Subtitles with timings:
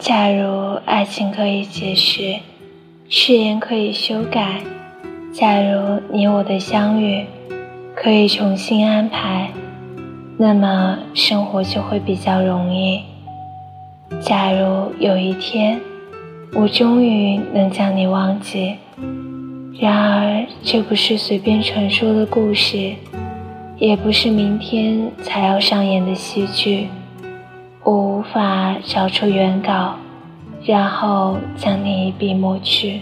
[0.00, 2.36] 假如爱情可以解释，
[3.10, 4.62] 誓言可以修改，
[5.30, 7.26] 假如你我的相遇
[7.94, 9.50] 可以重新安排，
[10.38, 13.02] 那么生活就会比较容易。
[14.22, 15.78] 假如有一天，
[16.54, 18.76] 我终于能将你忘记，
[19.78, 22.94] 然而这不是随便传说的故事，
[23.76, 26.88] 也不是明天才要上演的戏剧。
[27.90, 29.96] 我无法找出原稿，
[30.64, 33.00] 然后将你一笔抹去。